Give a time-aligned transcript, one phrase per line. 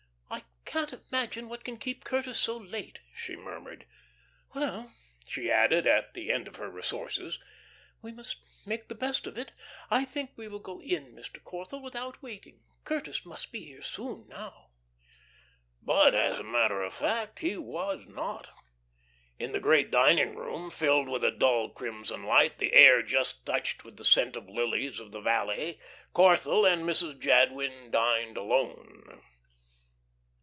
[0.33, 3.85] "I can't imagine what can keep Curtis so late," she murmured.
[4.55, 4.95] "Well,"
[5.27, 7.39] she added, at the end of her resources,
[8.01, 9.51] "we must make the best of it.
[9.89, 11.43] I think we will go in, Mr.
[11.43, 12.61] Corthell, without waiting.
[12.85, 14.69] Curtis must be here soon now."
[15.81, 18.47] But, as a matter of fact, he was not.
[19.37, 23.83] In the great dining room, filled with a dull crimson light, the air just touched
[23.83, 25.81] with the scent of lilies of the valley,
[26.13, 27.19] Corthell and Mrs.
[27.19, 29.21] Jadwin dined alone.